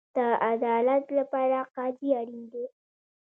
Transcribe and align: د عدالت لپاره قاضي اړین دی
د 0.15 0.17
عدالت 0.51 1.05
لپاره 1.19 1.57
قاضي 1.75 2.09
اړین 2.19 2.43
دی 2.53 2.65